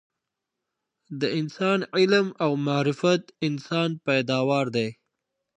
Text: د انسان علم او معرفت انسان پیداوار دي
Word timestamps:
د 1.19 1.21
انسان 1.39 1.79
علم 1.95 2.27
او 2.43 2.51
معرفت 2.65 3.23
انسان 3.47 3.89
پیداوار 4.07 4.65
دي 4.75 4.87